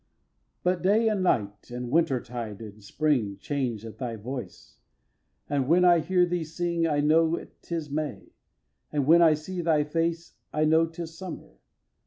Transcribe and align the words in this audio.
x. 0.01 0.59
But 0.63 0.81
day 0.81 1.07
and 1.09 1.21
night, 1.21 1.69
and 1.69 1.91
winter 1.91 2.19
tide 2.19 2.59
and 2.59 2.81
spring, 2.83 3.37
Change 3.37 3.85
at 3.85 3.99
thy 3.99 4.15
voice; 4.15 4.77
and 5.47 5.67
when 5.67 5.85
I 5.85 5.99
hear 5.99 6.25
thee 6.25 6.43
sing 6.43 6.87
I 6.87 7.01
know 7.01 7.45
'tis 7.61 7.91
May; 7.91 8.31
and 8.91 9.05
when 9.05 9.21
I 9.21 9.35
see 9.35 9.61
thy 9.61 9.83
face 9.83 10.33
I 10.51 10.65
know 10.65 10.87
'tis 10.87 11.15
Summer. 11.15 11.51